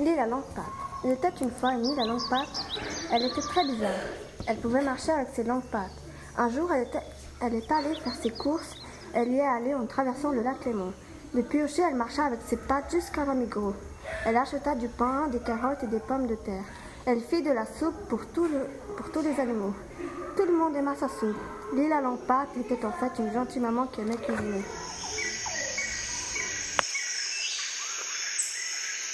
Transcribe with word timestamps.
L'île 0.00 0.18
à 0.18 0.26
longue 0.26 0.48
patte. 0.56 0.64
Il 1.04 1.10
était 1.10 1.28
une 1.42 1.50
fois 1.50 1.72
une 1.72 1.84
île 1.84 2.00
à 2.00 2.06
longue 2.06 2.26
patte. 2.30 2.64
Elle 3.12 3.22
était 3.22 3.42
très 3.42 3.62
bizarre. 3.64 3.90
Elle 4.46 4.56
pouvait 4.56 4.82
marcher 4.82 5.12
avec 5.12 5.28
ses 5.34 5.44
longues 5.44 5.68
pattes. 5.70 5.90
Un 6.38 6.48
jour, 6.48 6.72
elle, 6.72 6.84
était, 6.84 7.02
est 7.42 7.70
allée 7.70 7.94
faire 7.96 8.14
ses 8.14 8.30
courses. 8.30 8.76
Elle 9.12 9.30
y 9.30 9.36
est 9.36 9.46
allée 9.46 9.74
en 9.74 9.84
traversant 9.84 10.30
le 10.30 10.42
lac 10.42 10.64
Léman. 10.64 10.92
Depuis 11.34 11.58
Piocher, 11.58 11.82
elle 11.86 11.96
marcha 11.96 12.24
avec 12.24 12.40
ses 12.46 12.56
pattes 12.56 12.90
jusqu'à 12.90 13.26
l'Amigros. 13.26 13.74
Elle 14.24 14.38
acheta 14.38 14.74
du 14.74 14.88
pain, 14.88 15.28
des 15.28 15.40
carottes 15.40 15.82
et 15.82 15.88
des 15.88 16.00
pommes 16.00 16.26
de 16.26 16.34
terre. 16.34 16.64
Elle 17.04 17.20
fit 17.20 17.42
de 17.42 17.52
la 17.52 17.66
soupe 17.66 18.08
pour, 18.08 18.24
tous 18.26 18.46
les 18.46 19.38
animaux. 19.38 19.74
Tout 20.34 20.46
le 20.46 20.56
monde 20.56 20.76
aima 20.76 20.94
sa 20.94 21.08
soupe. 21.08 21.36
L'île 21.74 21.92
à 21.92 22.00
longue 22.00 22.24
patte 22.26 22.56
était 22.58 22.86
en 22.86 22.92
fait 22.92 23.12
une 23.18 23.34
gentille 23.34 23.60
maman 23.60 23.86
qui 23.86 24.00
aimait 24.00 24.16
cuisiner. 24.16 24.64